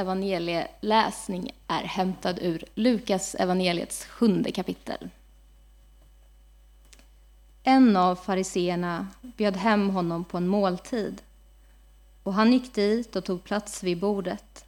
evangelieläsning 0.00 1.50
är 1.66 1.82
hämtad 1.82 2.38
ur 2.42 2.64
Lukas 2.74 3.34
evangeliets 3.34 4.04
sjunde 4.04 4.52
kapitel. 4.52 5.08
En 7.62 7.96
av 7.96 8.16
fariseerna 8.16 9.08
bjöd 9.20 9.56
hem 9.56 9.90
honom 9.90 10.24
på 10.24 10.36
en 10.36 10.48
måltid 10.48 11.22
och 12.22 12.34
han 12.34 12.52
gick 12.52 12.74
dit 12.74 13.16
och 13.16 13.24
tog 13.24 13.44
plats 13.44 13.82
vid 13.82 14.00
bordet. 14.00 14.64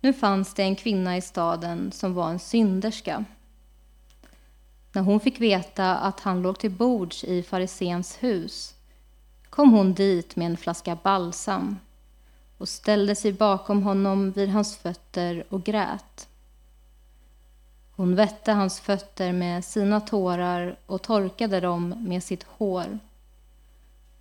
Nu 0.00 0.12
fanns 0.12 0.54
det 0.54 0.62
en 0.62 0.76
kvinna 0.76 1.16
i 1.16 1.20
staden 1.20 1.92
som 1.92 2.14
var 2.14 2.30
en 2.30 2.38
synderska. 2.38 3.24
När 4.92 5.02
hon 5.02 5.20
fick 5.20 5.40
veta 5.40 5.96
att 5.96 6.20
han 6.20 6.42
låg 6.42 6.58
till 6.58 6.70
bords 6.70 7.24
i 7.24 7.42
farisens 7.42 8.22
hus 8.22 8.74
kom 9.50 9.72
hon 9.72 9.94
dit 9.94 10.36
med 10.36 10.46
en 10.46 10.56
flaska 10.56 10.98
balsam 11.02 11.78
och 12.62 12.68
ställde 12.68 13.14
sig 13.14 13.32
bakom 13.32 13.82
honom 13.82 14.30
vid 14.30 14.48
hans 14.48 14.76
fötter 14.76 15.44
och 15.48 15.64
grät. 15.64 16.28
Hon 17.96 18.14
vette 18.14 18.52
hans 18.52 18.80
fötter 18.80 19.32
med 19.32 19.64
sina 19.64 20.00
tårar 20.00 20.76
och 20.86 21.02
torkade 21.02 21.60
dem 21.60 21.94
med 21.98 22.24
sitt 22.24 22.42
hår. 22.42 22.98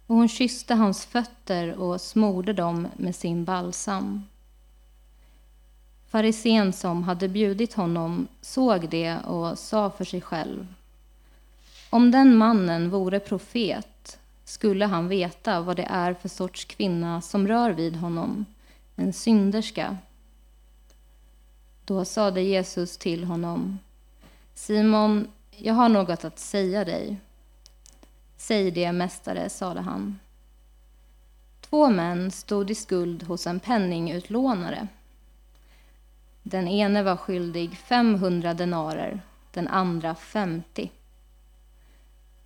Och 0.07 0.15
hon 0.15 0.29
kysste 0.29 0.73
hans 0.73 1.05
fötter 1.05 1.79
och 1.79 2.01
smorde 2.01 2.53
dem 2.53 2.87
med 2.97 3.15
sin 3.15 3.45
balsam. 3.45 4.23
Farisén 6.09 6.73
som 6.73 7.03
hade 7.03 7.27
bjudit 7.27 7.73
honom 7.73 8.27
såg 8.41 8.89
det 8.89 9.17
och 9.17 9.59
sa 9.59 9.89
för 9.89 10.05
sig 10.05 10.21
själv. 10.21 10.67
Om 11.89 12.11
den 12.11 12.35
mannen 12.35 12.89
vore 12.89 13.19
profet 13.19 14.19
skulle 14.51 14.85
han 14.85 15.07
veta 15.07 15.61
vad 15.61 15.75
det 15.75 15.87
är 15.89 16.13
för 16.13 16.29
sorts 16.29 16.65
kvinna 16.65 17.21
som 17.21 17.47
rör 17.47 17.71
vid 17.71 17.95
honom, 17.95 18.45
en 18.95 19.13
synderska. 19.13 19.97
Då 21.85 22.05
sade 22.05 22.41
Jesus 22.41 22.97
till 22.97 23.23
honom, 23.23 23.79
Simon, 24.53 25.27
jag 25.51 25.73
har 25.73 25.89
något 25.89 26.25
att 26.25 26.39
säga 26.39 26.85
dig. 26.85 27.17
Säg 28.37 28.71
det, 28.71 28.91
mästare, 28.91 29.49
sade 29.49 29.81
han. 29.81 30.19
Två 31.61 31.89
män 31.89 32.31
stod 32.31 32.71
i 32.71 32.75
skuld 32.75 33.23
hos 33.23 33.47
en 33.47 33.59
penningutlånare. 33.59 34.87
Den 36.43 36.67
ene 36.67 37.03
var 37.03 37.17
skyldig 37.17 37.77
500 37.77 38.53
denarer, 38.53 39.21
den 39.51 39.67
andra 39.67 40.15
50. 40.15 40.91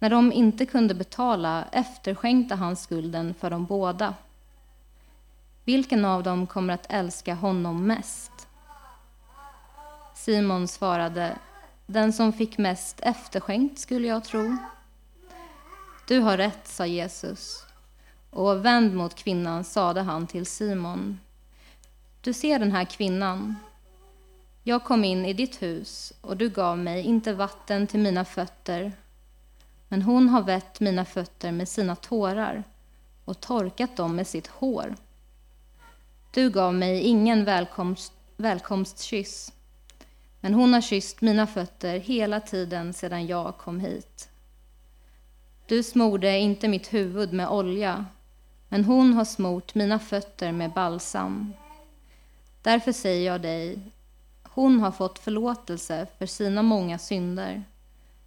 När 0.05 0.09
de 0.09 0.31
inte 0.31 0.65
kunde 0.65 0.93
betala 0.93 1.65
efterskänkte 1.71 2.55
han 2.55 2.75
skulden 2.75 3.33
för 3.33 3.49
dem 3.49 3.65
båda. 3.65 4.13
Vilken 5.63 6.05
av 6.05 6.23
dem 6.23 6.47
kommer 6.47 6.73
att 6.73 6.85
älska 6.89 7.33
honom 7.33 7.87
mest? 7.87 8.31
Simon 10.15 10.67
svarade, 10.67 11.37
den 11.85 12.13
som 12.13 12.33
fick 12.33 12.57
mest 12.57 12.99
efterskänkt 12.99 13.79
skulle 13.79 14.07
jag 14.07 14.23
tro. 14.23 14.57
Du 16.07 16.19
har 16.19 16.37
rätt, 16.37 16.67
sa 16.67 16.85
Jesus. 16.85 17.65
Och 18.29 18.65
vänd 18.65 18.95
mot 18.95 19.15
kvinnan 19.15 19.63
sade 19.63 20.01
han 20.01 20.27
till 20.27 20.45
Simon. 20.45 21.19
Du 22.21 22.33
ser 22.33 22.59
den 22.59 22.71
här 22.71 22.85
kvinnan. 22.85 23.55
Jag 24.63 24.83
kom 24.83 25.03
in 25.03 25.25
i 25.25 25.33
ditt 25.33 25.61
hus 25.61 26.13
och 26.21 26.37
du 26.37 26.49
gav 26.49 26.77
mig 26.77 27.01
inte 27.01 27.33
vatten 27.33 27.87
till 27.87 27.99
mina 27.99 28.25
fötter 28.25 28.91
men 29.95 30.01
hon 30.01 30.29
har 30.29 30.41
vett 30.41 30.79
mina 30.79 31.05
fötter 31.05 31.51
med 31.51 31.69
sina 31.69 31.95
tårar 31.95 32.63
och 33.25 33.39
torkat 33.39 33.97
dem 33.97 34.15
med 34.15 34.27
sitt 34.27 34.47
hår. 34.47 34.95
Du 36.31 36.49
gav 36.49 36.73
mig 36.73 37.01
ingen 37.01 37.45
välkomst, 37.45 38.13
välkomstkyss, 38.37 39.53
men 40.39 40.53
hon 40.53 40.73
har 40.73 40.81
kysst 40.81 41.21
mina 41.21 41.47
fötter 41.47 41.99
hela 41.99 42.39
tiden 42.39 42.93
sedan 42.93 43.27
jag 43.27 43.57
kom 43.57 43.79
hit. 43.79 44.29
Du 45.67 45.83
smorde 45.83 46.37
inte 46.37 46.67
mitt 46.67 46.93
huvud 46.93 47.33
med 47.33 47.49
olja, 47.49 48.05
men 48.69 48.85
hon 48.85 49.13
har 49.13 49.25
smort 49.25 49.75
mina 49.75 49.99
fötter 49.99 50.51
med 50.51 50.71
balsam. 50.73 51.53
Därför 52.61 52.91
säger 52.91 53.31
jag 53.31 53.41
dig, 53.41 53.79
hon 54.43 54.79
har 54.79 54.91
fått 54.91 55.19
förlåtelse 55.19 56.07
för 56.17 56.25
sina 56.25 56.61
många 56.61 56.97
synder 56.97 57.63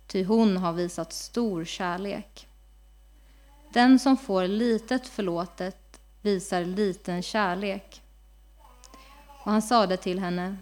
ty 0.09 0.25
hon 0.25 0.57
har 0.57 0.73
visat 0.73 1.13
stor 1.13 1.65
kärlek. 1.65 2.49
Den 3.73 3.99
som 3.99 4.17
får 4.17 4.47
litet 4.47 5.07
förlåtet 5.07 6.01
visar 6.23 6.65
liten 6.65 7.23
kärlek. 7.23 8.03
Och 9.27 9.53
han 9.53 9.63
sade 9.63 9.97
till 9.97 10.19
henne, 10.19 10.57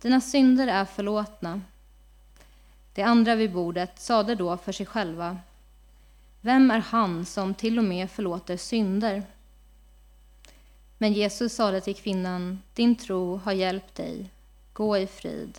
dina 0.00 0.20
synder 0.20 0.66
är 0.66 0.84
förlåtna. 0.84 1.60
De 2.94 3.02
andra 3.02 3.34
vid 3.34 3.52
bordet 3.52 4.00
sade 4.00 4.34
då 4.34 4.56
för 4.56 4.72
sig 4.72 4.86
själva, 4.86 5.38
vem 6.40 6.70
är 6.70 6.78
han 6.78 7.24
som 7.26 7.54
till 7.54 7.78
och 7.78 7.84
med 7.84 8.10
förlåter 8.10 8.56
synder? 8.56 9.22
Men 10.98 11.12
Jesus 11.12 11.54
sade 11.54 11.80
till 11.80 11.96
kvinnan, 11.96 12.62
din 12.74 12.96
tro 12.96 13.36
har 13.36 13.52
hjälpt 13.52 13.94
dig, 13.94 14.30
gå 14.72 14.98
i 14.98 15.06
frid. 15.06 15.58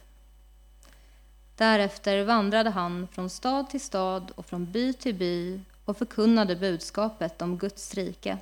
Därefter 1.57 2.23
vandrade 2.23 2.69
han 2.69 3.07
från 3.07 3.29
stad 3.29 3.69
till 3.69 3.81
stad 3.81 4.31
och 4.35 4.45
från 4.45 4.71
by 4.71 4.93
till 4.93 5.15
by 5.15 5.61
och 5.85 5.97
förkunnade 5.97 6.55
budskapet 6.55 7.41
om 7.41 7.57
Guds 7.57 7.93
rike. 7.93 8.37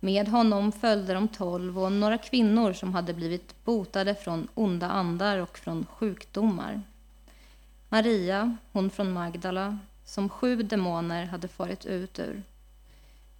Med 0.00 0.28
honom 0.28 0.72
följde 0.72 1.14
de 1.14 1.28
tolv 1.28 1.78
och 1.78 1.92
några 1.92 2.18
kvinnor 2.18 2.72
som 2.72 2.94
hade 2.94 3.14
blivit 3.14 3.64
botade 3.64 4.14
från 4.14 4.48
onda 4.54 4.88
andar 4.90 5.38
och 5.38 5.58
från 5.58 5.86
sjukdomar. 5.86 6.82
Maria, 7.88 8.56
hon 8.72 8.90
från 8.90 9.12
Magdala, 9.12 9.78
som 10.04 10.28
sju 10.28 10.62
demoner 10.62 11.26
hade 11.26 11.48
farit 11.48 11.86
ut 11.86 12.18
ur. 12.18 12.42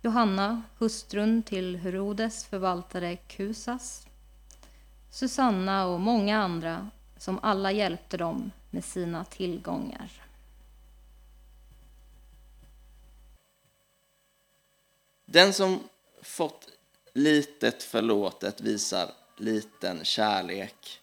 Johanna, 0.03 0.62
hustrun 0.78 1.43
till 1.43 1.76
Herodes 1.76 2.44
förvaltare 2.44 3.16
Kusas. 3.16 4.06
Susanna 5.10 5.87
och 5.87 6.00
många 6.00 6.43
andra 6.43 6.91
som 7.19 7.39
alla 7.43 7.73
hjälpte 7.73 8.17
dem 8.17 8.53
med 8.71 8.84
sina 8.84 9.25
tillgångar. 9.25 10.23
Den 15.25 15.53
som 15.53 15.89
fått 16.23 16.69
litet 17.12 17.83
förlåtet 17.83 18.61
visar 18.61 19.11
liten 19.37 20.05
kärlek. 20.05 21.01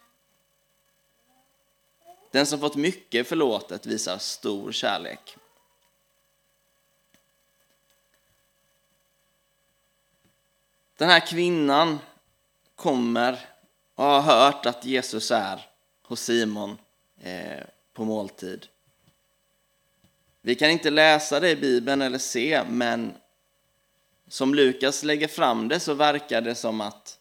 Den 2.31 2.45
som 2.45 2.59
fått 2.59 2.75
mycket 2.75 3.27
förlåtet 3.27 3.85
visar 3.85 4.17
stor 4.17 4.71
kärlek. 4.71 5.37
Den 10.97 11.09
här 11.09 11.27
kvinnan 11.27 11.99
kommer 12.75 13.49
och 13.95 14.05
har 14.05 14.21
hört 14.21 14.65
att 14.65 14.85
Jesus 14.85 15.31
är 15.31 15.74
hos 16.07 16.21
Simon 16.21 16.77
eh, 17.21 17.63
på 17.93 18.05
måltid. 18.05 18.67
Vi 20.41 20.55
kan 20.55 20.69
inte 20.69 20.89
läsa 20.89 21.39
det 21.39 21.49
i 21.49 21.55
Bibeln 21.55 22.01
eller 22.01 22.17
se, 22.17 22.63
men 22.69 23.13
som 24.27 24.55
Lukas 24.55 25.03
lägger 25.03 25.27
fram 25.27 25.67
det 25.67 25.79
så 25.79 25.93
verkar 25.93 26.41
det 26.41 26.55
som 26.55 26.81
att 26.81 27.19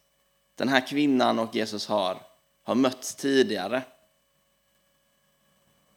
den 0.55 0.69
här 0.69 0.87
kvinnan 0.87 1.39
och 1.39 1.55
Jesus 1.55 1.87
har, 1.87 2.23
har 2.63 2.75
mötts 2.75 3.15
tidigare. 3.15 3.83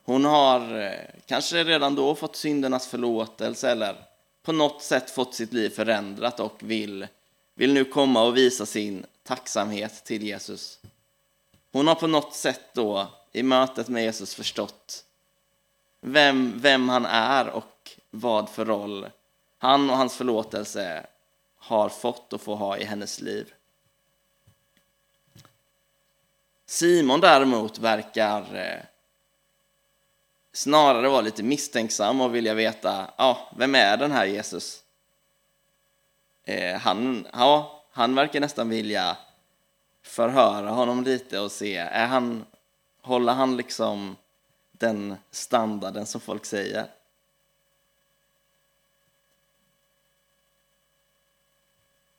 Hon 0.03 0.25
har 0.25 0.79
eh, 0.81 0.91
kanske 1.25 1.63
redan 1.63 1.95
då 1.95 2.15
fått 2.15 2.35
syndernas 2.35 2.87
förlåtelse 2.87 3.71
eller 3.71 3.95
på 4.43 4.51
något 4.51 4.81
sätt 4.81 5.09
fått 5.09 5.35
sitt 5.35 5.53
liv 5.53 5.69
förändrat 5.69 6.39
och 6.39 6.55
vill, 6.59 7.07
vill 7.55 7.73
nu 7.73 7.85
komma 7.85 8.23
och 8.23 8.37
visa 8.37 8.65
sin 8.65 9.05
tacksamhet 9.23 10.05
till 10.05 10.23
Jesus. 10.23 10.79
Hon 11.71 11.87
har 11.87 11.95
på 11.95 12.07
något 12.07 12.33
sätt 12.35 12.61
då 12.73 13.07
i 13.31 13.43
mötet 13.43 13.87
med 13.87 14.03
Jesus 14.03 14.35
förstått 14.35 15.05
vem, 16.01 16.53
vem 16.59 16.89
han 16.89 17.05
är 17.05 17.49
och 17.49 17.91
vad 18.09 18.49
för 18.49 18.65
roll 18.65 19.09
han 19.57 19.89
och 19.89 19.97
hans 19.97 20.15
förlåtelse 20.15 21.05
har 21.57 21.89
fått 21.89 22.33
och 22.33 22.41
får 22.41 22.55
ha 22.55 22.77
i 22.77 22.83
hennes 22.83 23.21
liv. 23.21 23.53
Simon 26.65 27.19
däremot 27.19 27.79
verkar 27.79 28.55
eh, 28.55 28.83
snarare 30.53 31.09
vara 31.09 31.21
lite 31.21 31.43
misstänksam 31.43 32.21
och 32.21 32.35
vilja 32.35 32.53
veta, 32.53 33.11
ja, 33.17 33.51
vem 33.57 33.75
är 33.75 33.97
den 33.97 34.11
här 34.11 34.25
Jesus? 34.25 34.83
Eh, 36.43 36.79
han, 36.79 37.27
ja, 37.33 37.83
han 37.91 38.15
verkar 38.15 38.39
nästan 38.39 38.69
vilja 38.69 39.17
förhöra 40.07 40.69
honom 40.69 41.03
lite 41.03 41.39
och 41.39 41.51
se, 41.51 41.77
är 41.77 42.07
han, 42.07 42.45
håller 43.01 43.33
han 43.33 43.57
liksom 43.57 44.15
den 44.71 45.15
standarden 45.31 46.05
som 46.05 46.21
folk 46.21 46.45
säger? 46.45 46.87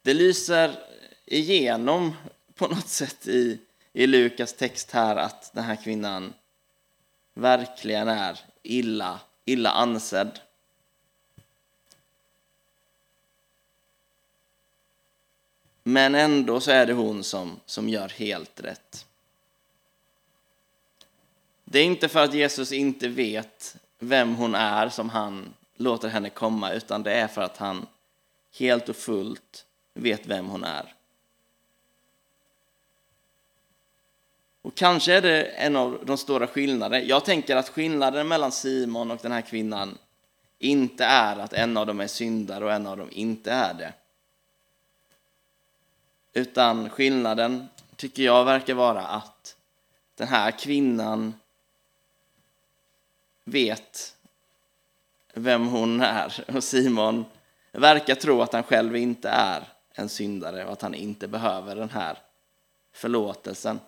Det 0.03 0.15
lyser 0.15 0.79
igenom 1.25 2.15
på 2.55 2.67
något 2.67 2.89
sätt 2.89 3.27
i, 3.27 3.61
i 3.93 4.07
Lukas 4.07 4.53
text 4.53 4.91
här 4.91 5.17
att 5.17 5.51
den 5.53 5.65
här 5.65 5.77
kvinnan 5.77 6.35
verkligen 7.35 8.09
är 8.09 8.41
illa, 8.63 9.21
illa 9.45 9.71
ansedd. 9.71 10.41
Men 15.89 16.15
ändå 16.15 16.61
så 16.61 16.71
är 16.71 16.87
det 16.87 16.93
hon 16.93 17.25
som, 17.25 17.61
som 17.67 17.89
gör 17.89 18.09
helt 18.09 18.61
rätt. 18.61 19.07
Det 21.65 21.79
är 21.79 21.85
inte 21.85 22.09
för 22.09 22.25
att 22.25 22.35
Jesus 22.35 22.73
inte 22.73 23.09
vet 23.09 23.77
vem 23.99 24.35
hon 24.35 24.55
är 24.55 24.89
som 24.89 25.11
han 25.11 25.55
låter 25.77 26.09
henne 26.09 26.31
komma, 26.31 26.73
utan 26.73 27.03
det 27.03 27.13
är 27.13 27.29
för 27.29 27.43
att 27.43 27.57
han 27.57 27.87
helt 28.59 28.89
och 28.89 28.97
fullt 28.97 29.67
vet 29.95 30.27
vem 30.27 30.47
hon 30.47 30.65
är. 30.65 30.95
Och 34.63 34.75
kanske 34.75 35.15
är 35.15 35.23
det 35.23 35.43
en 35.45 35.77
av 35.77 36.03
de 36.07 36.19
stora 36.19 36.47
skillnaderna. 36.47 37.05
Jag 37.05 37.25
tänker 37.25 37.57
att 37.57 37.69
skillnaden 37.69 38.29
mellan 38.29 38.53
Simon 38.53 39.11
och 39.11 39.19
den 39.23 39.33
här 39.33 39.43
kvinnan 39.43 39.99
inte 40.59 41.05
är 41.05 41.37
att 41.37 41.53
en 41.53 41.77
av 41.77 41.87
dem 41.87 42.01
är 42.01 42.07
syndare 42.07 42.65
och 42.65 42.73
en 42.73 42.87
av 42.87 42.97
dem 42.97 43.09
inte 43.13 43.53
är 43.53 43.75
det. 43.75 43.93
Utan 46.39 46.91
skillnaden 46.91 47.69
tycker 47.97 48.23
jag 48.23 48.45
verkar 48.45 48.75
vara 48.75 49.07
att 49.07 49.57
den 50.15 50.29
här 50.29 50.51
kvinnan 50.51 51.35
vet 53.45 54.17
vem 55.35 55.67
hon 55.67 56.01
är 56.01 56.45
och 56.57 56.65
Simon 56.65 57.25
verkar 57.73 58.15
tro 58.15 58.43
att 58.43 58.53
han 58.53 58.63
själv 58.63 58.97
inte 58.97 59.29
är 59.29 59.69
en 59.93 60.09
syndare 60.09 60.67
och 60.67 60.73
att 60.73 60.83
han 60.83 60.95
inte 60.95 61.29
behöver 61.29 61.77
den 61.77 61.91
här 61.91 62.19
förlåtelsen. 62.93 63.81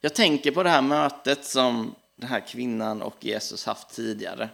Jag 0.00 0.14
tänker 0.14 0.50
på 0.50 0.62
det 0.62 0.70
här 0.70 0.82
mötet 0.82 1.44
som 1.44 1.94
den 2.16 2.28
här 2.28 2.40
kvinnan 2.40 3.02
och 3.02 3.24
Jesus 3.24 3.66
haft 3.66 3.88
tidigare. 3.88 4.48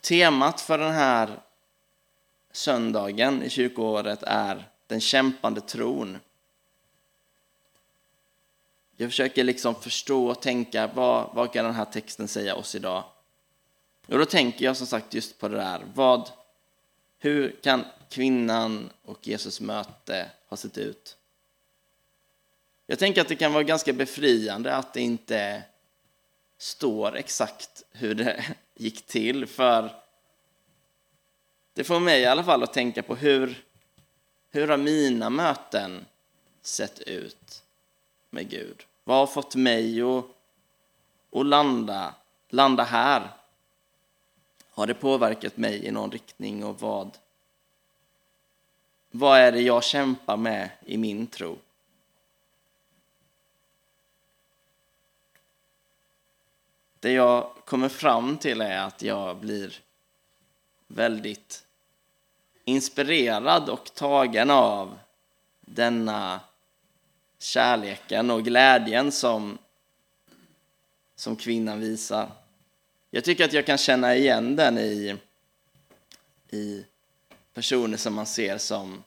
Temat 0.00 0.60
för 0.60 0.78
den 0.78 0.92
här 0.92 1.40
söndagen 2.52 3.42
i 3.42 3.50
kyrkoåret 3.50 4.22
är 4.22 4.68
den 4.86 5.00
kämpande 5.00 5.60
tron. 5.60 6.18
Jag 8.96 9.10
försöker 9.10 9.44
liksom 9.44 9.74
förstå 9.74 10.26
och 10.26 10.42
tänka 10.42 10.86
vad, 10.86 11.30
vad 11.34 11.52
kan 11.52 11.64
den 11.64 11.74
här 11.74 11.84
texten 11.84 12.28
säga 12.28 12.54
oss 12.54 12.74
idag? 12.74 13.04
Och 14.06 14.18
då 14.18 14.24
tänker 14.24 14.64
jag 14.64 14.76
som 14.76 14.86
sagt 14.86 15.14
just 15.14 15.38
på 15.38 15.48
det 15.48 15.56
där. 15.56 15.82
Vad, 15.94 16.30
hur 17.18 17.56
kan 17.62 17.84
kvinnan 18.08 18.90
och 19.04 19.28
Jesus 19.28 19.60
möte 19.60 20.30
ha 20.48 20.56
sett 20.56 20.78
ut? 20.78 21.16
Jag 22.86 22.98
tänker 22.98 23.20
att 23.20 23.28
det 23.28 23.36
kan 23.36 23.52
vara 23.52 23.62
ganska 23.62 23.92
befriande 23.92 24.74
att 24.76 24.94
det 24.94 25.00
inte 25.00 25.62
står 26.58 27.16
exakt 27.16 27.82
hur 27.92 28.14
det 28.14 28.44
gick 28.78 29.06
till, 29.06 29.46
för 29.46 29.90
det 31.72 31.84
får 31.84 32.00
mig 32.00 32.20
i 32.20 32.26
alla 32.26 32.44
fall 32.44 32.62
att 32.62 32.72
tänka 32.72 33.02
på 33.02 33.16
hur, 33.16 33.64
hur 34.50 34.68
har 34.68 34.76
mina 34.76 35.30
möten 35.30 36.04
sett 36.62 37.00
ut 37.00 37.62
med 38.30 38.50
Gud? 38.50 38.84
Vad 39.04 39.16
har 39.16 39.26
fått 39.26 39.54
mig 39.54 40.02
att, 40.02 40.24
att 41.32 41.46
landa, 41.46 42.14
landa 42.48 42.84
här? 42.84 43.30
Har 44.70 44.86
det 44.86 44.94
påverkat 44.94 45.56
mig 45.56 45.86
i 45.86 45.90
någon 45.90 46.10
riktning 46.10 46.64
och 46.64 46.80
vad, 46.80 47.18
vad 49.10 49.38
är 49.38 49.52
det 49.52 49.60
jag 49.60 49.84
kämpar 49.84 50.36
med 50.36 50.70
i 50.86 50.96
min 50.96 51.26
tro? 51.26 51.58
Det 57.00 57.12
jag 57.12 57.52
kommer 57.64 57.88
fram 57.88 58.38
till 58.38 58.60
är 58.60 58.78
att 58.78 59.02
jag 59.02 59.36
blir 59.36 59.80
väldigt 60.86 61.64
inspirerad 62.64 63.68
och 63.68 63.94
tagen 63.94 64.50
av 64.50 64.98
denna 65.60 66.40
kärleken 67.38 68.30
och 68.30 68.44
glädjen 68.44 69.12
som, 69.12 69.58
som 71.16 71.36
kvinnan 71.36 71.80
visar. 71.80 72.30
Jag 73.10 73.24
tycker 73.24 73.44
att 73.44 73.52
jag 73.52 73.66
kan 73.66 73.78
känna 73.78 74.16
igen 74.16 74.56
den 74.56 74.78
i, 74.78 75.16
i 76.50 76.84
personer 77.54 77.96
som 77.96 78.14
man 78.14 78.26
ser 78.26 78.58
som, 78.58 79.04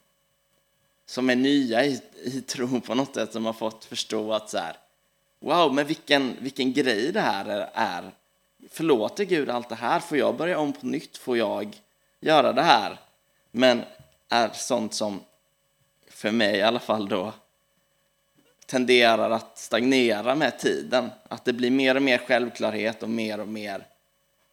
som 1.06 1.30
är 1.30 1.36
nya 1.36 1.84
i, 1.84 2.02
i 2.24 2.40
tron 2.40 2.80
på 2.80 2.94
något 2.94 3.14
sätt, 3.14 3.32
som 3.32 3.46
har 3.46 3.52
fått 3.52 3.84
förstå 3.84 4.32
att 4.32 4.50
så 4.50 4.58
här, 4.58 4.76
wow, 5.42 5.74
men 5.74 5.86
vilken, 5.86 6.36
vilken 6.40 6.72
grej 6.72 7.12
det 7.12 7.20
här 7.20 7.70
är. 7.74 8.10
Förlåter 8.68 9.24
Gud 9.24 9.50
allt 9.50 9.68
det 9.68 9.74
här? 9.74 10.00
Får 10.00 10.18
jag 10.18 10.36
börja 10.36 10.58
om 10.58 10.72
på 10.72 10.86
nytt? 10.86 11.16
Får 11.16 11.38
jag 11.38 11.80
göra 12.20 12.52
det 12.52 12.62
här? 12.62 12.98
Men 13.50 13.82
är 14.28 14.50
sånt 14.52 14.94
som, 14.94 15.20
för 16.08 16.30
mig 16.30 16.56
i 16.56 16.62
alla 16.62 16.80
fall 16.80 17.08
då, 17.08 17.32
tenderar 18.66 19.30
att 19.30 19.58
stagnera 19.58 20.34
med 20.34 20.58
tiden. 20.58 21.10
Att 21.28 21.44
det 21.44 21.52
blir 21.52 21.70
mer 21.70 21.94
och 21.94 22.02
mer 22.02 22.18
självklarhet 22.18 23.02
och 23.02 23.10
mer 23.10 23.40
och 23.40 23.48
mer, 23.48 23.86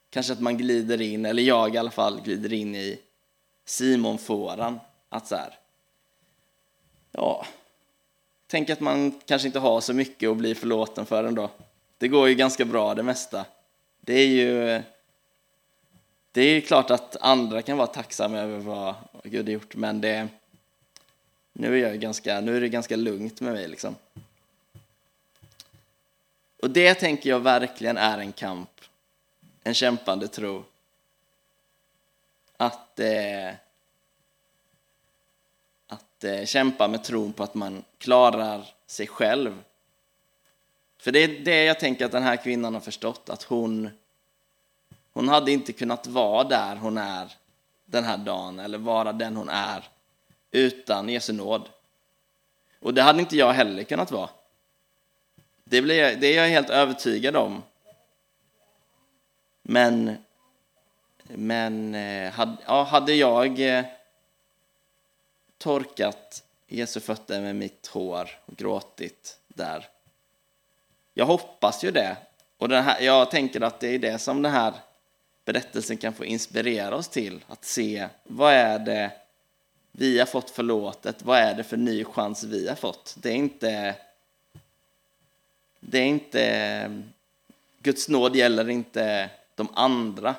kanske 0.09 0.33
att 0.33 0.39
man 0.39 0.57
glider 0.57 1.01
in, 1.01 1.25
eller 1.25 1.44
jag 1.44 1.75
i 1.75 1.77
alla 1.77 1.92
fall, 1.92 2.21
glider 2.21 2.53
in 2.53 2.75
i 2.75 3.00
Simon-fåran. 3.65 4.80
Att 5.09 5.27
så 5.27 5.35
här, 5.35 5.57
ja, 7.12 7.45
tänk 8.50 8.69
att 8.69 8.80
man 8.80 9.22
kanske 9.25 9.48
inte 9.48 9.60
har 9.60 9.81
så 9.81 9.94
mycket 9.94 10.30
att 10.30 10.38
bli 10.38 10.56
förlåten 10.56 11.06
för 11.06 11.24
ändå. 11.24 11.50
Det 11.98 12.07
går 12.07 12.30
ju 12.30 12.36
ganska 12.36 12.66
bra 12.66 12.96
det 12.96 13.04
mesta. 13.04 13.46
Det 14.01 14.13
är 14.13 14.28
ju 14.28 14.81
det 16.31 16.42
är 16.42 16.54
ju 16.54 16.62
klart 16.62 16.92
att 16.92 17.16
andra 17.22 17.62
kan 17.62 17.78
vara 17.78 17.88
tacksamma 17.88 18.38
över 18.38 18.57
vad 18.57 18.96
Gud 19.24 19.46
har 19.46 19.54
gjort, 19.54 19.75
men 19.75 20.01
det, 20.01 20.28
nu, 21.54 21.75
är 21.80 21.90
jag 21.90 22.00
ganska, 22.00 22.42
nu 22.42 22.57
är 22.57 22.62
det 22.62 22.69
ganska 22.69 22.96
lugnt 22.96 23.42
med 23.42 23.54
mig. 23.54 23.68
Liksom. 23.68 23.96
Och 26.62 26.69
det 26.69 26.94
tänker 26.94 27.30
jag 27.30 27.40
verkligen 27.40 27.98
är 27.98 28.18
en 28.18 28.31
kamp, 28.31 28.81
en 29.63 29.74
kämpande 29.74 30.28
tro. 30.28 30.63
Att, 32.57 33.00
eh, 33.00 33.54
att 36.19 36.23
eh, 36.23 36.45
kämpa 36.45 36.88
med 36.88 37.04
tron 37.04 37.33
på 37.33 37.44
att 37.44 37.54
man 37.54 37.83
klarar 37.97 38.66
sig 38.88 39.07
själv. 39.07 39.64
För 40.97 41.11
det 41.11 41.19
är 41.19 41.28
det 41.28 41.64
jag 41.64 41.80
tänker 41.80 42.06
att 42.06 42.11
den 42.11 42.23
här 42.23 42.35
kvinnan 42.35 42.73
har 42.73 42.81
förstått, 42.81 43.30
att 43.30 43.44
hon, 43.44 43.90
hon 45.14 45.30
hade 45.30 45.52
inte 45.52 45.73
kunnat 45.73 46.07
vara 46.07 46.44
där 46.44 46.76
hon 46.76 46.97
är 46.97 47.33
den 47.85 48.04
här 48.04 48.18
dagen, 48.18 48.59
eller 48.59 48.78
vara 48.78 49.14
den 49.14 49.35
hon 49.35 49.49
är, 49.49 49.90
utan 50.52 51.09
Jesu 51.09 51.33
nåd. 51.33 51.69
Och 52.80 52.94
det 52.94 53.02
hade 53.02 53.19
inte 53.19 53.38
jag 53.38 53.54
heller 53.54 53.83
kunnat 53.83 54.11
vara. 54.11 54.30
Det, 55.64 55.81
blir, 55.81 56.16
det 56.16 56.28
är 56.28 56.42
jag 56.42 56.49
helt 56.49 56.69
övertygad 56.69 57.35
om. 57.35 57.64
Men, 59.61 60.18
men 61.23 61.95
eh, 61.95 62.31
hade, 62.31 62.57
ja, 62.66 62.83
hade 62.83 63.14
jag 63.14 63.78
eh, 63.78 63.85
torkat 65.59 66.44
Jesu 66.68 66.99
fötter 66.99 67.42
med 67.42 67.56
mitt 67.56 67.87
hår 67.87 68.30
och 68.45 68.57
gråtit 68.57 69.39
där. 69.47 69.87
Jag 71.13 71.25
hoppas 71.25 71.83
ju 71.83 71.92
det. 71.92 72.18
Och 72.57 72.69
den 72.69 72.83
här, 72.83 73.01
jag 73.01 73.31
tänker 73.31 73.61
att 73.61 73.80
det 73.80 73.87
är 73.87 73.99
det 73.99 74.19
som 74.19 74.42
den 74.42 74.51
här 74.51 74.73
berättelsen 75.45 75.97
kan 75.97 76.13
få 76.13 76.25
inspirera 76.25 76.95
oss 76.95 77.07
till. 77.07 77.45
Att 77.47 77.66
se 77.66 78.07
vad 78.23 78.54
är 78.54 78.80
det 78.80 79.11
vi 79.92 80.19
har 80.19 80.25
fått 80.25 80.49
förlåtet, 80.49 81.21
vad 81.21 81.37
är 81.37 81.54
det 81.54 81.63
för 81.63 81.78
ny 81.78 82.04
chans 82.04 82.44
vi 82.44 82.68
har 82.68 82.75
fått? 82.75 83.16
Det 83.18 83.30
är 83.30 83.35
inte... 83.35 83.95
Det 85.80 85.99
är 85.99 86.06
inte... 86.06 87.04
Guds 87.81 88.09
nåd 88.09 88.35
gäller 88.35 88.69
inte 88.69 89.30
de 89.56 89.68
andra, 89.73 90.35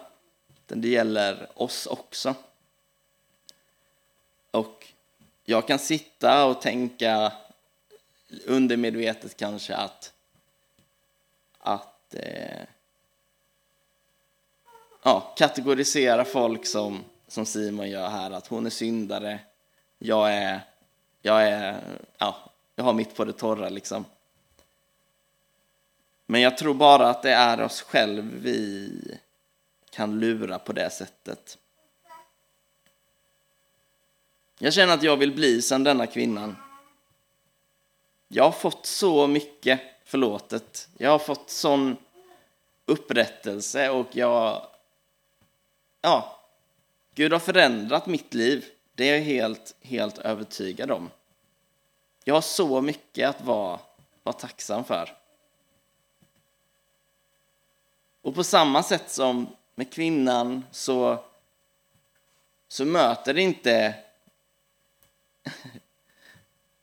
utan 0.66 0.80
det 0.80 0.88
gäller 0.88 1.48
oss 1.54 1.86
också. 1.86 2.34
Och 4.50 4.86
jag 5.50 5.66
kan 5.66 5.78
sitta 5.78 6.45
och 6.45 6.61
tänka 6.61 7.33
undermedvetet 8.47 9.37
kanske 9.37 9.76
att, 9.76 10.12
att 11.59 12.14
eh, 12.14 12.62
ja, 15.02 15.35
kategorisera 15.37 16.25
folk 16.25 16.66
som, 16.66 17.04
som 17.28 17.47
Simon 17.47 17.90
gör 17.90 18.09
här, 18.09 18.30
att 18.30 18.47
hon 18.47 18.66
är 18.66 18.71
syndare, 18.71 19.38
jag 19.99 20.35
är, 20.35 20.61
jag 21.23 21.42
är, 21.42 21.80
ja, 22.19 22.37
jag 22.75 22.85
har 22.85 22.92
mitt 22.92 23.16
på 23.16 23.25
det 23.25 23.33
torra 23.33 23.69
liksom. 23.69 24.04
Men 26.26 26.40
jag 26.40 26.59
tror 26.59 26.75
bara 26.75 27.09
att 27.09 27.23
det 27.23 27.33
är 27.33 27.61
oss 27.61 27.83
själv 27.83 28.33
vi 28.42 28.90
kan 29.90 30.21
lura 30.21 30.59
på 30.59 30.73
det 30.73 30.90
sättet. 30.90 31.59
Jag 34.62 34.72
känner 34.72 34.94
att 34.94 35.02
jag 35.02 35.16
vill 35.16 35.34
bli 35.34 35.62
som 35.62 35.84
denna 35.84 36.06
kvinnan. 36.06 36.56
Jag 38.28 38.44
har 38.44 38.52
fått 38.52 38.86
så 38.86 39.26
mycket 39.26 39.80
förlåtet. 40.04 40.88
Jag 40.98 41.10
har 41.10 41.18
fått 41.18 41.50
sån 41.50 41.96
upprättelse 42.86 43.90
och 43.90 44.06
jag... 44.12 44.66
Ja, 46.02 46.40
Gud 47.14 47.32
har 47.32 47.38
förändrat 47.38 48.06
mitt 48.06 48.34
liv. 48.34 48.64
Det 48.94 49.10
är 49.10 49.14
jag 49.14 49.24
helt, 49.24 49.74
helt 49.80 50.18
övertygad 50.18 50.90
om. 50.90 51.10
Jag 52.24 52.34
har 52.34 52.40
så 52.40 52.80
mycket 52.80 53.28
att 53.28 53.44
vara, 53.44 53.80
vara 54.22 54.36
tacksam 54.36 54.84
för. 54.84 55.16
Och 58.22 58.34
på 58.34 58.44
samma 58.44 58.82
sätt 58.82 59.10
som 59.10 59.46
med 59.74 59.92
kvinnan 59.92 60.64
så, 60.70 61.24
så 62.68 62.84
möter 62.84 63.38
inte 63.38 63.94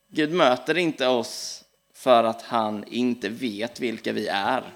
Gud 0.08 0.32
möter 0.32 0.78
inte 0.78 1.08
oss 1.08 1.64
för 1.94 2.24
att 2.24 2.42
han 2.42 2.84
inte 2.84 3.30
vet 3.30 3.80
vilka 3.80 4.14
vi 4.14 4.28
är. 4.28 4.74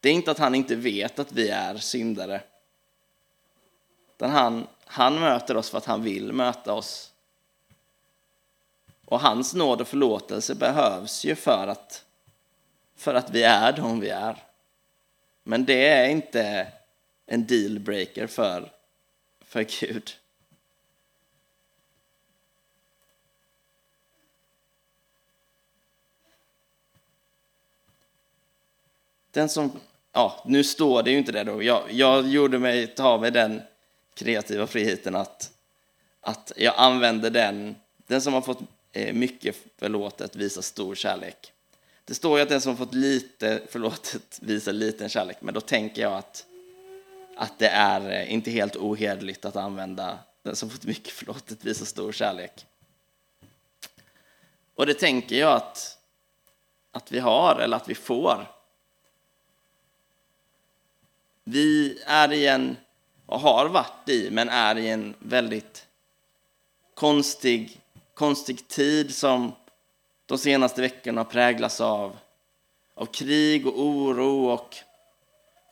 Det 0.00 0.08
är 0.08 0.12
inte 0.12 0.30
att 0.30 0.38
han 0.38 0.54
inte 0.54 0.76
vet 0.76 1.18
att 1.18 1.32
vi 1.32 1.48
är 1.48 1.76
syndare. 1.76 2.40
Utan 4.16 4.30
han, 4.30 4.66
han 4.84 5.20
möter 5.20 5.56
oss 5.56 5.70
för 5.70 5.78
att 5.78 5.84
han 5.84 6.02
vill 6.02 6.32
möta 6.32 6.72
oss. 6.72 7.12
Och 9.04 9.20
hans 9.20 9.54
nåd 9.54 9.80
och 9.80 9.88
förlåtelse 9.88 10.54
behövs 10.54 11.24
ju 11.24 11.34
för 11.34 11.66
att, 11.68 12.04
för 12.96 13.14
att 13.14 13.30
vi 13.30 13.42
är 13.42 13.72
de 13.72 14.00
vi 14.00 14.08
är. 14.08 14.42
Men 15.42 15.64
det 15.64 15.88
är 15.88 16.08
inte 16.08 16.72
en 17.26 17.46
dealbreaker 17.46 18.26
för, 18.26 18.72
för 19.40 19.62
Gud. 19.80 20.10
Den 29.34 29.48
som, 29.48 29.72
ja, 30.12 30.42
nu 30.46 30.64
står 30.64 31.02
det 31.02 31.10
ju 31.10 31.18
inte 31.18 31.32
det 31.32 31.44
då. 31.44 31.62
Jag, 31.62 31.82
jag 31.92 32.28
gjorde 32.28 32.58
mig, 32.58 32.86
ta 32.86 33.18
mig 33.18 33.30
den 33.30 33.62
kreativa 34.14 34.66
friheten 34.66 35.16
att, 35.16 35.50
att 36.20 36.52
jag 36.56 36.74
använder 36.76 37.30
den, 37.30 37.76
den 38.06 38.20
som 38.20 38.34
har 38.34 38.40
fått 38.40 38.60
eh, 38.92 39.14
mycket 39.14 39.56
förlåtet 39.78 40.36
visar 40.36 40.62
stor 40.62 40.94
kärlek. 40.94 41.52
Det 42.04 42.14
står 42.14 42.38
ju 42.38 42.42
att 42.42 42.48
den 42.48 42.60
som 42.60 42.76
fått 42.76 42.94
lite 42.94 43.62
förlåtet 43.68 44.38
visar 44.42 44.72
liten 44.72 45.08
kärlek, 45.08 45.36
men 45.40 45.54
då 45.54 45.60
tänker 45.60 46.02
jag 46.02 46.12
att, 46.12 46.46
att 47.36 47.58
det 47.58 47.68
är 47.68 48.10
eh, 48.10 48.32
inte 48.32 48.50
helt 48.50 48.76
ohederligt 48.76 49.44
att 49.44 49.56
använda 49.56 50.18
den 50.42 50.56
som 50.56 50.70
fått 50.70 50.84
mycket 50.84 51.12
förlåtet 51.12 51.64
visar 51.64 51.86
stor 51.86 52.12
kärlek. 52.12 52.66
Och 54.74 54.86
det 54.86 54.94
tänker 54.94 55.36
jag 55.36 55.52
att, 55.52 55.98
att 56.90 57.12
vi 57.12 57.18
har, 57.18 57.60
eller 57.60 57.76
att 57.76 57.88
vi 57.88 57.94
får. 57.94 58.53
Vi 61.44 62.02
är 62.06 62.32
i 62.32 62.46
en, 62.46 62.76
och 63.26 63.40
har 63.40 63.68
varit 63.68 64.08
i, 64.08 64.30
men 64.30 64.48
är 64.48 64.78
i 64.78 64.88
en 64.88 65.14
väldigt 65.18 65.86
konstig, 66.94 67.80
konstig 68.14 68.68
tid 68.68 69.14
som 69.14 69.52
de 70.26 70.38
senaste 70.38 70.80
veckorna 70.80 71.24
präglas 71.24 71.80
av, 71.80 72.16
av 72.94 73.06
krig 73.06 73.66
och 73.66 73.80
oro 73.80 74.46
och 74.46 74.76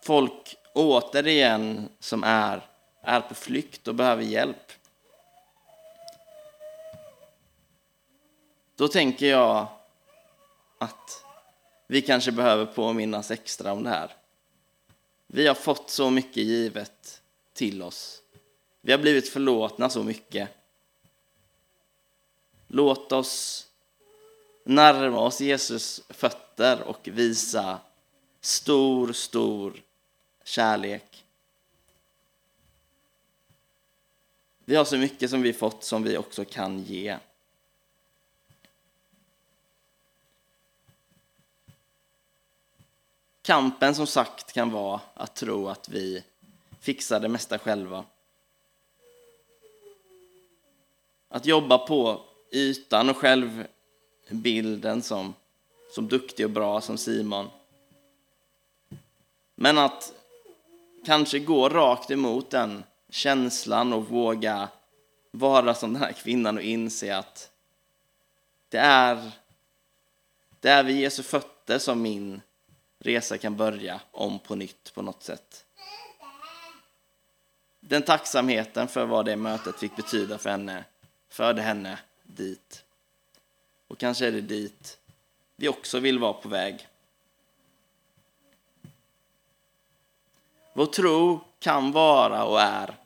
folk 0.03 0.57
återigen 0.75 1.89
som 1.99 2.25
är, 2.25 2.67
är 3.03 3.21
på 3.21 3.35
flykt 3.35 3.89
och 3.89 3.95
behöver 3.95 4.23
hjälp. 4.23 4.73
Då 8.77 8.89
tänker 8.89 9.27
jag 9.27 9.67
att 10.79 11.25
vi 11.87 12.03
kanske 12.03 12.33
behöver 12.33 12.67
påminnas 12.67 13.31
extra 13.31 13.73
om 13.73 13.83
det 13.83 13.91
här. 13.91 14.11
Vi 15.35 15.47
har 15.47 15.55
fått 15.55 15.91
så 15.91 16.11
mycket 16.11 16.37
givet 16.37 17.23
till 17.53 17.83
oss. 17.83 18.23
Vi 18.81 18.93
har 18.93 18.99
blivit 18.99 19.29
förlåtna 19.29 19.91
så 19.91 20.03
mycket. 20.03 20.49
Låt 22.69 23.13
oss 23.13 23.67
närma 24.65 25.19
oss 25.19 25.41
Jesus 25.41 26.03
fötter 26.09 26.83
och 26.83 27.09
visa 27.13 27.79
stor, 28.41 29.13
stor 29.13 29.83
kärlek. 30.45 31.25
Vi 34.65 34.77
har 34.77 34.85
så 34.85 34.97
mycket 34.97 35.31
som 35.31 35.43
vi 35.43 35.53
fått 35.53 35.85
som 35.85 36.03
vi 36.03 36.17
också 36.17 36.45
kan 36.45 36.79
ge. 36.83 37.19
Kampen 43.43 43.95
som 43.95 44.07
sagt 44.07 44.53
kan 44.53 44.71
vara 44.71 45.01
att 45.15 45.35
tro 45.35 45.69
att 45.69 45.89
vi 45.89 46.25
fixar 46.81 47.21
det 47.21 47.29
mesta 47.29 47.59
själva. 47.59 48.05
Att 51.29 51.47
jobba 51.47 51.79
på 51.79 52.21
ytan 52.53 53.11
och 53.11 53.17
självbilden 53.17 55.03
som, 55.03 55.35
som 55.95 56.09
duktig 56.09 56.47
och 56.47 56.53
bra 56.53 56.81
som 56.81 56.99
Simon. 56.99 57.51
Men 59.55 59.79
att 59.79 60.13
kanske 61.07 61.39
gå 61.39 61.69
rakt 61.69 62.11
emot 62.11 62.51
den 62.51 62.85
känslan 63.09 63.93
och 63.93 64.09
våga 64.09 64.69
vara 65.31 65.75
som 65.75 65.93
den 65.93 66.03
här 66.03 66.13
kvinnan 66.13 66.57
och 66.57 66.63
inse 66.63 67.17
att 67.17 67.51
det 68.69 68.79
är, 68.79 69.31
det 70.61 70.69
är 70.69 70.85
vid 70.85 71.01
Jesu 71.01 71.23
fötter 71.23 71.79
som 71.79 72.03
min 72.03 72.41
resa 73.03 73.39
kan 73.39 73.57
börja 73.57 74.01
om 74.11 74.39
på 74.39 74.55
nytt 74.55 74.95
på 74.95 75.03
något 75.03 75.23
sätt. 75.23 75.65
Den 77.81 78.03
tacksamheten 78.03 78.89
för 78.89 79.07
vad 79.07 79.25
det 79.25 79.37
mötet 79.37 79.79
fick 79.79 79.97
betyda 79.97 80.39
för 80.39 80.51
henne 80.51 80.85
förde 81.29 81.63
henne 81.63 81.99
dit. 82.23 82.85
Och 83.89 83.99
kanske 83.99 84.27
är 84.27 84.33
det 84.33 84.41
dit 84.41 84.99
vi 85.57 85.69
också 85.69 85.99
vill 85.99 86.19
vara 86.19 86.33
på 86.33 86.49
väg. 86.49 86.89
Vår 90.73 90.87
tro 90.87 91.41
kan 91.59 91.93
vara 91.93 92.45
och 92.45 92.61
är, 92.61 92.97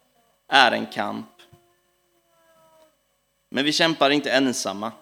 är 0.48 0.72
en 0.72 0.86
kamp. 0.86 1.26
Men 3.48 3.64
vi 3.64 3.72
kämpar 3.72 4.10
inte 4.10 4.30
ensamma. 4.30 4.92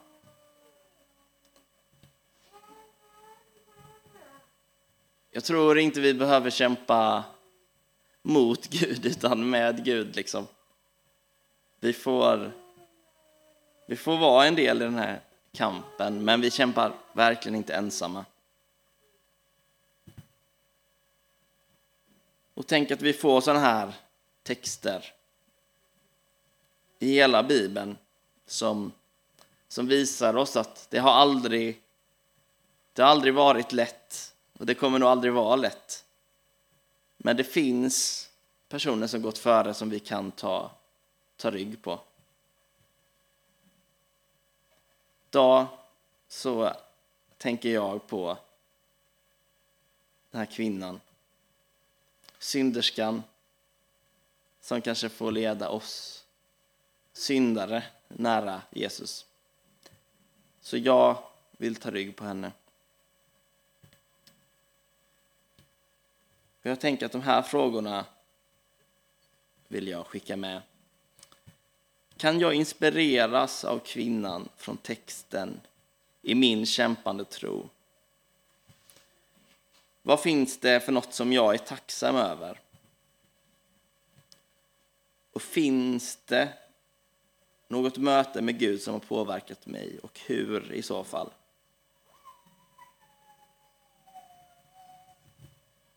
Jag 5.36 5.44
tror 5.44 5.78
inte 5.78 6.00
vi 6.00 6.14
behöver 6.14 6.50
kämpa 6.50 7.24
mot 8.22 8.66
Gud, 8.70 9.06
utan 9.06 9.50
med 9.50 9.84
Gud. 9.84 10.16
Liksom. 10.16 10.46
Vi, 11.80 11.92
får, 11.92 12.52
vi 13.86 13.96
får 13.96 14.16
vara 14.16 14.46
en 14.46 14.54
del 14.54 14.76
i 14.76 14.84
den 14.84 14.94
här 14.94 15.20
kampen, 15.52 16.24
men 16.24 16.40
vi 16.40 16.50
kämpar 16.50 16.92
verkligen 17.12 17.56
inte 17.56 17.74
ensamma. 17.74 18.24
Och 22.54 22.66
tänk 22.66 22.90
att 22.90 23.02
vi 23.02 23.12
får 23.12 23.40
sådana 23.40 23.60
här 23.60 23.92
texter 24.42 25.12
i 26.98 27.14
hela 27.14 27.42
Bibeln 27.42 27.98
som, 28.46 28.92
som 29.68 29.86
visar 29.86 30.36
oss 30.36 30.56
att 30.56 30.86
det 30.90 30.98
har 30.98 31.12
aldrig, 31.12 31.80
det 32.92 33.02
har 33.02 33.08
aldrig 33.08 33.34
varit 33.34 33.72
lätt 33.72 34.33
och 34.58 34.66
det 34.66 34.74
kommer 34.74 34.98
nog 34.98 35.08
aldrig 35.08 35.32
vara 35.32 35.56
lätt. 35.56 36.04
Men 37.16 37.36
det 37.36 37.44
finns 37.44 38.28
personer 38.68 39.06
som 39.06 39.22
gått 39.22 39.38
före 39.38 39.74
som 39.74 39.90
vi 39.90 40.00
kan 40.00 40.30
ta, 40.30 40.70
ta 41.36 41.50
rygg 41.50 41.82
på. 41.82 42.00
Idag 45.30 45.66
så 46.28 46.72
tänker 47.38 47.68
jag 47.68 48.06
på 48.06 48.38
den 50.30 50.38
här 50.38 50.46
kvinnan. 50.46 51.00
Synderskan 52.38 53.22
som 54.60 54.80
kanske 54.80 55.08
får 55.08 55.32
leda 55.32 55.68
oss 55.68 56.24
syndare 57.12 57.84
nära 58.08 58.62
Jesus. 58.70 59.26
Så 60.60 60.76
jag 60.76 61.18
vill 61.52 61.76
ta 61.76 61.90
rygg 61.90 62.16
på 62.16 62.24
henne. 62.24 62.52
Jag 66.70 66.80
tänker 66.80 67.06
att 67.06 67.12
de 67.12 67.22
här 67.22 67.42
frågorna 67.42 68.04
vill 69.68 69.88
jag 69.88 70.06
skicka 70.06 70.36
med. 70.36 70.62
Kan 72.16 72.40
jag 72.40 72.54
inspireras 72.54 73.64
av 73.64 73.78
kvinnan 73.78 74.48
från 74.56 74.76
texten 74.76 75.60
i 76.22 76.34
min 76.34 76.66
kämpande 76.66 77.24
tro? 77.24 77.68
Vad 80.02 80.20
finns 80.20 80.58
det 80.58 80.80
för 80.80 80.92
något 80.92 81.14
som 81.14 81.32
jag 81.32 81.54
är 81.54 81.58
tacksam 81.58 82.16
över? 82.16 82.60
Och 85.32 85.42
finns 85.42 86.18
det 86.26 86.48
något 87.68 87.96
möte 87.96 88.42
med 88.42 88.58
Gud 88.58 88.82
som 88.82 88.92
har 88.92 89.00
påverkat 89.00 89.66
mig 89.66 89.98
och 90.02 90.20
hur 90.26 90.72
i 90.72 90.82
så 90.82 91.04
fall? 91.04 91.30